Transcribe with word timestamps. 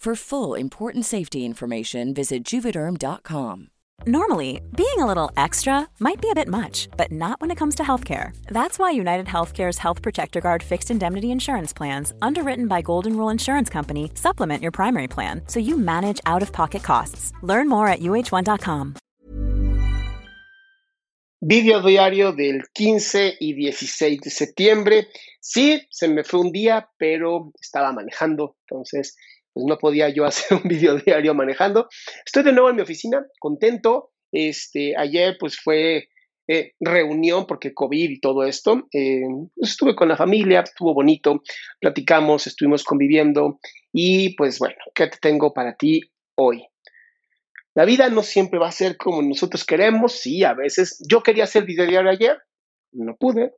For 0.00 0.14
full 0.14 0.54
important 0.54 1.04
safety 1.04 1.44
information, 1.44 2.14
visit 2.14 2.42
juvederm.com. 2.42 3.68
Normally, 4.06 4.62
being 4.74 4.98
a 4.98 5.04
little 5.04 5.30
extra 5.36 5.88
might 5.98 6.22
be 6.22 6.30
a 6.30 6.34
bit 6.34 6.48
much, 6.48 6.88
but 6.96 7.12
not 7.12 7.38
when 7.38 7.50
it 7.50 7.58
comes 7.58 7.74
to 7.74 7.82
healthcare. 7.82 8.32
That's 8.46 8.78
why 8.78 8.92
United 8.92 9.26
Healthcare's 9.26 9.76
Health 9.76 10.00
Protector 10.00 10.40
Guard 10.40 10.62
fixed 10.62 10.90
indemnity 10.90 11.30
insurance 11.30 11.74
plans, 11.74 12.14
underwritten 12.22 12.66
by 12.66 12.80
Golden 12.80 13.14
Rule 13.14 13.28
Insurance 13.28 13.68
Company, 13.68 14.10
supplement 14.14 14.62
your 14.62 14.72
primary 14.72 15.06
plan 15.06 15.42
so 15.46 15.60
you 15.60 15.76
manage 15.76 16.18
out 16.24 16.40
of 16.40 16.50
pocket 16.50 16.82
costs. 16.82 17.34
Learn 17.42 17.68
more 17.68 17.86
at 17.86 18.00
uh1.com. 18.00 18.94
Video 21.42 21.82
diario 21.82 22.32
del 22.32 22.62
15 22.72 23.36
y 23.38 23.52
16 23.52 24.20
de 24.22 24.30
septiembre. 24.30 25.08
Sí, 25.40 25.82
se 25.90 26.08
me 26.08 26.24
fue 26.24 26.40
un 26.40 26.52
día, 26.52 26.88
pero 26.98 27.52
estaba 27.60 27.92
manejando, 27.92 28.56
entonces 28.66 29.14
pues 29.52 29.66
no 29.66 29.78
podía 29.78 30.08
yo 30.08 30.24
hacer 30.26 30.58
un 30.62 30.68
video 30.68 30.96
diario 30.96 31.34
manejando. 31.34 31.88
Estoy 32.24 32.42
de 32.42 32.52
nuevo 32.52 32.70
en 32.70 32.76
mi 32.76 32.82
oficina, 32.82 33.24
contento. 33.38 34.12
Este, 34.32 34.96
ayer 34.96 35.36
pues 35.40 35.58
fue 35.58 36.08
eh, 36.46 36.72
reunión 36.80 37.46
porque 37.46 37.74
COVID 37.74 38.10
y 38.10 38.20
todo 38.20 38.44
esto. 38.44 38.88
Eh, 38.92 39.22
pues, 39.54 39.70
estuve 39.70 39.94
con 39.94 40.08
la 40.08 40.16
familia, 40.16 40.60
estuvo 40.60 40.94
bonito, 40.94 41.42
platicamos, 41.80 42.46
estuvimos 42.46 42.84
conviviendo 42.84 43.60
y 43.92 44.34
pues 44.34 44.58
bueno, 44.58 44.76
¿qué 44.94 45.06
te 45.06 45.18
tengo 45.18 45.52
para 45.52 45.76
ti 45.76 46.00
hoy? 46.36 46.66
La 47.74 47.84
vida 47.84 48.08
no 48.08 48.24
siempre 48.24 48.58
va 48.58 48.68
a 48.68 48.72
ser 48.72 48.96
como 48.96 49.22
nosotros 49.22 49.64
queremos, 49.64 50.12
sí, 50.12 50.42
a 50.42 50.54
veces. 50.54 51.00
Yo 51.08 51.22
quería 51.22 51.44
hacer 51.44 51.64
video 51.64 51.86
diario 51.86 52.10
ayer, 52.10 52.38
no 52.92 53.16
pude 53.16 53.52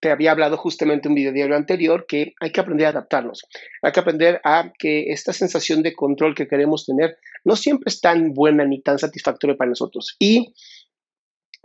te 0.00 0.10
había 0.10 0.32
hablado 0.32 0.56
justamente 0.56 1.08
en 1.08 1.12
un 1.12 1.16
video 1.16 1.32
diario 1.32 1.56
anterior 1.56 2.06
que 2.06 2.34
hay 2.40 2.50
que 2.50 2.60
aprender 2.60 2.86
a 2.86 2.90
adaptarnos. 2.90 3.46
Hay 3.82 3.92
que 3.92 4.00
aprender 4.00 4.40
a 4.44 4.72
que 4.78 5.12
esta 5.12 5.32
sensación 5.32 5.82
de 5.82 5.94
control 5.94 6.34
que 6.34 6.48
queremos 6.48 6.84
tener 6.86 7.18
no 7.44 7.56
siempre 7.56 7.88
es 7.88 8.00
tan 8.00 8.32
buena 8.34 8.64
ni 8.64 8.80
tan 8.80 8.98
satisfactoria 8.98 9.56
para 9.56 9.70
nosotros. 9.70 10.16
Y 10.18 10.54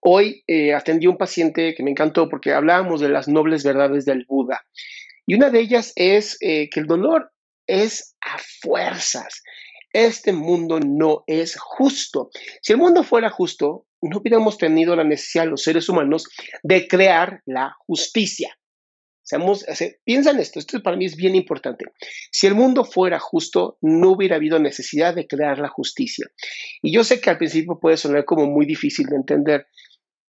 hoy 0.00 0.42
eh, 0.46 0.74
atendí 0.74 1.06
a 1.06 1.10
un 1.10 1.18
paciente 1.18 1.74
que 1.74 1.82
me 1.82 1.90
encantó 1.90 2.28
porque 2.28 2.52
hablábamos 2.52 3.00
de 3.00 3.08
las 3.08 3.28
nobles 3.28 3.64
verdades 3.64 4.04
del 4.04 4.24
Buda. 4.26 4.64
Y 5.26 5.34
una 5.34 5.50
de 5.50 5.60
ellas 5.60 5.92
es 5.96 6.36
eh, 6.40 6.70
que 6.70 6.80
el 6.80 6.86
dolor 6.86 7.32
es 7.66 8.16
a 8.20 8.38
fuerzas. 8.62 9.42
Este 9.92 10.32
mundo 10.32 10.78
no 10.80 11.24
es 11.26 11.56
justo. 11.58 12.30
Si 12.60 12.72
el 12.72 12.78
mundo 12.78 13.02
fuera 13.02 13.30
justo, 13.30 13.86
no 14.08 14.18
hubiéramos 14.18 14.58
tenido 14.58 14.96
la 14.96 15.04
necesidad 15.04 15.46
los 15.46 15.62
seres 15.62 15.88
humanos 15.88 16.28
de 16.62 16.88
crear 16.88 17.42
la 17.46 17.76
justicia. 17.86 18.56
Seamos, 19.22 19.66
piensa 20.04 20.30
esto, 20.40 20.60
esto 20.60 20.80
para 20.84 20.96
mí 20.96 21.04
es 21.04 21.16
bien 21.16 21.34
importante. 21.34 21.86
Si 22.30 22.46
el 22.46 22.54
mundo 22.54 22.84
fuera 22.84 23.18
justo, 23.18 23.76
no 23.80 24.12
hubiera 24.12 24.36
habido 24.36 24.60
necesidad 24.60 25.16
de 25.16 25.26
crear 25.26 25.58
la 25.58 25.68
justicia. 25.68 26.28
Y 26.80 26.92
yo 26.92 27.02
sé 27.02 27.20
que 27.20 27.30
al 27.30 27.38
principio 27.38 27.80
puede 27.80 27.96
sonar 27.96 28.24
como 28.24 28.46
muy 28.46 28.66
difícil 28.66 29.06
de 29.06 29.16
entender, 29.16 29.66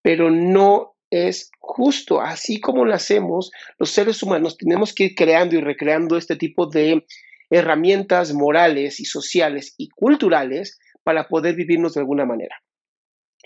pero 0.02 0.32
no 0.32 0.96
es 1.12 1.52
justo. 1.60 2.22
Así 2.22 2.60
como 2.60 2.86
lo 2.86 2.96
hacemos, 2.96 3.52
los 3.78 3.92
seres 3.92 4.24
humanos 4.24 4.58
tenemos 4.58 4.96
que 4.96 5.06
ir 5.06 5.16
creando 5.16 5.56
y 5.56 5.62
recreando 5.62 6.18
este 6.18 6.36
tipo 6.36 6.66
de 6.66 7.06
herramientas 7.52 8.34
morales 8.34 9.00
y 9.00 9.06
sociales 9.06 9.76
y 9.78 9.90
culturales 9.90 10.80
para 11.04 11.28
poder 11.28 11.54
vivirnos 11.54 11.94
de 11.94 12.00
alguna 12.00 12.26
manera. 12.26 12.56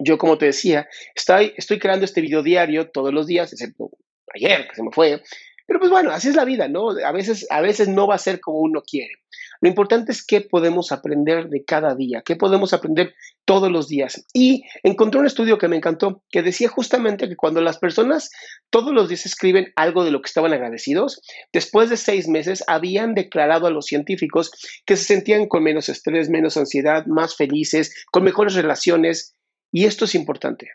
Yo, 0.03 0.17
como 0.17 0.37
te 0.37 0.47
decía, 0.47 0.87
estoy, 1.15 1.79
creando 1.79 2.05
este 2.05 2.21
video 2.21 2.43
diario 2.43 2.89
todos 2.89 3.13
los 3.13 3.27
días, 3.27 3.51
excepto 3.51 3.91
ayer, 4.33 4.67
que 4.67 4.75
se 4.75 4.83
me 4.83 4.91
fue. 4.91 5.21
Pero 5.67 5.79
pues 5.79 5.91
bueno, 5.91 6.11
así 6.11 6.27
es 6.27 6.35
la 6.35 6.45
vida, 6.45 6.67
¿no? 6.67 6.89
A 6.89 7.11
veces, 7.11 7.47
a 7.49 7.61
veces 7.61 7.87
no 7.87 8.07
va 8.07 8.15
a 8.15 8.19
ser 8.19 8.39
como 8.39 8.59
uno 8.59 8.81
quiere. 8.81 9.13
Lo 9.61 9.69
importante 9.69 10.11
es 10.11 10.25
qué 10.25 10.41
podemos 10.41 10.91
aprender 10.91 11.47
de 11.49 11.63
cada 11.63 11.95
día, 11.95 12.23
qué 12.25 12.35
podemos 12.35 12.73
aprender 12.73 13.13
todos 13.45 13.71
los 13.71 13.87
días. 13.87 14.25
Y 14.33 14.63
encontré 14.81 15.19
un 15.19 15.27
estudio 15.27 15.59
que 15.59 15.67
me 15.67 15.77
encantó, 15.77 16.23
que 16.31 16.41
decía 16.41 16.67
justamente 16.67 17.29
que 17.29 17.35
cuando 17.35 17.61
las 17.61 17.77
personas 17.77 18.31
todos 18.71 18.91
los 18.91 19.07
días 19.07 19.25
escriben 19.25 19.71
algo 19.75 20.03
de 20.03 20.11
lo 20.11 20.21
que 20.21 20.27
estaban 20.27 20.51
agradecidos, 20.51 21.21
después 21.53 21.89
de 21.89 21.97
seis 21.97 22.27
meses 22.27 22.63
habían 22.67 23.13
declarado 23.13 23.67
a 23.67 23.71
los 23.71 23.85
científicos 23.85 24.51
que 24.85 24.97
se 24.97 25.05
sentían 25.05 25.47
con 25.47 25.63
menos 25.63 25.89
estrés, 25.89 26.29
menos 26.29 26.57
ansiedad, 26.57 27.05
más 27.05 27.35
felices, 27.35 27.93
con 28.11 28.23
mejores 28.23 28.55
relaciones. 28.55 29.35
Y 29.71 29.85
esto 29.85 30.05
es 30.05 30.15
importante. 30.15 30.71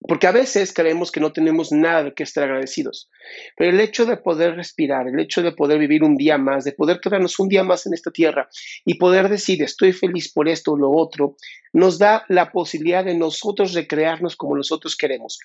Porque 0.00 0.26
a 0.26 0.32
veces 0.32 0.72
creemos 0.72 1.12
que 1.12 1.20
no 1.20 1.32
tenemos 1.32 1.72
nada 1.72 2.04
de 2.04 2.14
que 2.14 2.22
estar 2.22 2.44
agradecidos. 2.44 3.10
Pero 3.56 3.70
el 3.70 3.80
hecho 3.80 4.06
de 4.06 4.16
poder 4.16 4.56
respirar, 4.56 5.06
el 5.08 5.20
hecho 5.20 5.42
de 5.42 5.52
poder 5.52 5.78
vivir 5.78 6.02
un 6.02 6.16
día 6.16 6.38
más, 6.38 6.64
de 6.64 6.72
poder 6.72 7.00
quedarnos 7.00 7.38
un 7.38 7.48
día 7.48 7.64
más 7.64 7.86
en 7.86 7.92
esta 7.92 8.10
tierra 8.10 8.48
y 8.86 8.94
poder 8.94 9.28
decir 9.28 9.62
estoy 9.62 9.92
feliz 9.92 10.32
por 10.32 10.48
esto 10.48 10.72
o 10.72 10.78
lo 10.78 10.90
otro, 10.90 11.36
nos 11.74 11.98
da 11.98 12.24
la 12.28 12.50
posibilidad 12.50 13.04
de 13.04 13.14
nosotros 13.14 13.74
recrearnos 13.74 14.36
como 14.36 14.56
nosotros 14.56 14.96
queremos. 14.96 15.38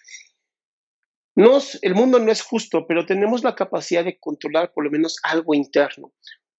Nos, 1.35 1.77
el 1.81 1.93
mundo 1.93 2.17
no 2.19 2.31
es 2.31 2.41
justo, 2.41 2.87
pero 2.87 3.05
tenemos 3.05 3.43
la 3.43 3.55
capacidad 3.55 4.05
de 4.05 4.17
controlar 4.17 4.71
por 4.73 4.85
lo 4.85 4.91
menos 4.91 5.17
algo 5.21 5.53
interno 5.53 6.13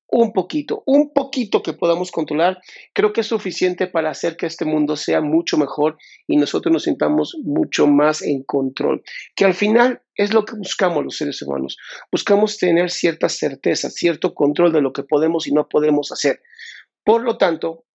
un 0.08 0.32
poquito, 0.32 0.82
un 0.86 1.12
poquito 1.12 1.62
que 1.62 1.72
podamos 1.72 2.10
controlar, 2.10 2.60
creo 2.92 3.12
que 3.12 3.22
es 3.22 3.26
suficiente 3.26 3.86
para 3.86 4.10
hacer 4.10 4.36
que 4.36 4.46
este 4.46 4.64
mundo 4.64 4.96
sea 4.96 5.20
mucho 5.20 5.58
mejor 5.58 5.98
y 6.26 6.36
nosotros 6.36 6.72
nos 6.72 6.84
sintamos 6.84 7.36
mucho 7.42 7.86
más 7.86 8.22
en 8.22 8.42
control, 8.42 9.02
que 9.34 9.44
al 9.44 9.54
final 9.54 10.00
es 10.14 10.32
lo 10.32 10.44
que 10.44 10.56
buscamos 10.56 11.04
los 11.04 11.16
seres 11.16 11.42
humanos. 11.42 11.76
Buscamos 12.10 12.56
tener 12.56 12.90
cierta 12.90 13.28
certeza, 13.28 13.90
cierto 13.90 14.34
control 14.34 14.72
de 14.72 14.80
lo 14.80 14.92
que 14.92 15.02
podemos 15.02 15.46
y 15.46 15.52
no 15.52 15.68
podemos 15.68 16.12
hacer. 16.12 16.40
Por 17.04 17.22
lo 17.22 17.36
tanto, 17.36 17.86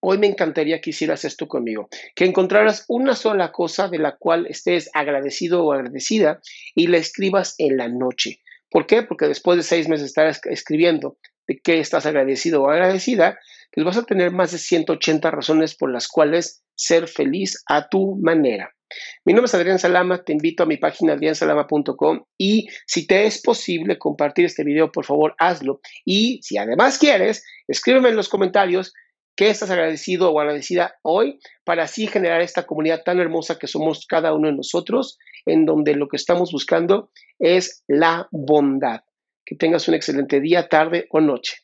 Hoy 0.00 0.16
me 0.16 0.26
encantaría 0.26 0.80
que 0.80 0.90
hicieras 0.90 1.26
esto 1.26 1.46
conmigo, 1.46 1.88
que 2.14 2.24
encontraras 2.24 2.86
una 2.88 3.14
sola 3.14 3.52
cosa 3.52 3.88
de 3.88 3.98
la 3.98 4.16
cual 4.16 4.46
estés 4.46 4.88
agradecido 4.94 5.62
o 5.62 5.72
agradecida 5.72 6.40
y 6.74 6.86
la 6.86 6.96
escribas 6.96 7.54
en 7.58 7.76
la 7.76 7.88
noche. 7.88 8.40
¿Por 8.74 8.88
qué? 8.88 9.04
Porque 9.04 9.28
después 9.28 9.56
de 9.56 9.62
seis 9.62 9.88
meses 9.88 10.06
estar 10.06 10.26
escribiendo 10.26 11.16
de 11.46 11.60
qué 11.62 11.78
estás 11.78 12.06
agradecido 12.06 12.60
o 12.60 12.70
agradecida, 12.70 13.38
pues 13.72 13.86
vas 13.86 13.96
a 13.96 14.02
tener 14.02 14.32
más 14.32 14.50
de 14.50 14.58
180 14.58 15.30
razones 15.30 15.76
por 15.76 15.92
las 15.92 16.08
cuales 16.08 16.64
ser 16.74 17.06
feliz 17.06 17.62
a 17.68 17.88
tu 17.88 18.16
manera. 18.20 18.74
Mi 19.24 19.32
nombre 19.32 19.46
es 19.46 19.54
Adrián 19.54 19.78
Salama, 19.78 20.24
te 20.24 20.32
invito 20.32 20.64
a 20.64 20.66
mi 20.66 20.76
página 20.76 21.12
adriansalama.com 21.12 22.24
y 22.36 22.66
si 22.84 23.06
te 23.06 23.26
es 23.26 23.40
posible 23.40 23.96
compartir 23.96 24.44
este 24.44 24.64
video, 24.64 24.90
por 24.90 25.04
favor 25.04 25.36
hazlo. 25.38 25.80
Y 26.04 26.40
si 26.42 26.58
además 26.58 26.98
quieres, 26.98 27.44
escríbeme 27.68 28.08
en 28.08 28.16
los 28.16 28.28
comentarios 28.28 28.92
qué 29.36 29.50
estás 29.50 29.70
agradecido 29.70 30.30
o 30.30 30.40
agradecida 30.40 30.96
hoy 31.02 31.38
para 31.64 31.84
así 31.84 32.06
generar 32.06 32.40
esta 32.40 32.66
comunidad 32.66 33.02
tan 33.04 33.18
hermosa 33.18 33.58
que 33.58 33.66
somos 33.66 34.06
cada 34.06 34.34
uno 34.34 34.48
de 34.48 34.56
nosotros 34.56 35.18
en 35.46 35.66
donde 35.66 35.94
lo 35.94 36.08
que 36.08 36.16
estamos 36.16 36.52
buscando 36.52 37.10
es 37.38 37.82
la 37.88 38.28
bondad. 38.30 39.00
Que 39.44 39.56
tengas 39.56 39.88
un 39.88 39.94
excelente 39.94 40.40
día, 40.40 40.68
tarde 40.68 41.06
o 41.10 41.20
noche. 41.20 41.63